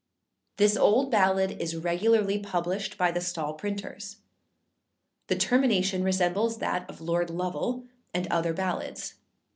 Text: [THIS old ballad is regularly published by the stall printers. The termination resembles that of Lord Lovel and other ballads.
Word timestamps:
[THIS 0.57 0.77
old 0.77 1.11
ballad 1.11 1.51
is 1.61 1.75
regularly 1.75 2.39
published 2.39 2.97
by 2.97 3.11
the 3.11 3.21
stall 3.21 3.53
printers. 3.53 4.17
The 5.27 5.35
termination 5.35 6.03
resembles 6.03 6.57
that 6.57 6.89
of 6.89 7.01
Lord 7.01 7.29
Lovel 7.29 7.83
and 8.11 8.25
other 8.31 8.51
ballads. 8.53 9.13